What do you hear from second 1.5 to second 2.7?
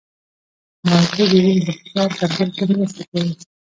د فشار کنټرول کې